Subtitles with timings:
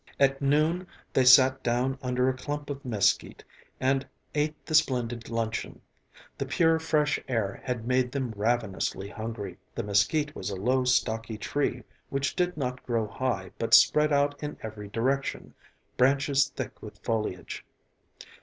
[0.19, 3.43] At noon they sat down under a clump of mesquite
[3.79, 5.79] and ate the splendid luncheon.
[6.39, 9.59] The pure fresh air had made them ravenously hungry.
[9.75, 14.41] The mesquite was a low, stocky tree which did not grow high but spread out
[14.41, 15.53] in every direction,
[15.97, 17.63] branches thick with foliage.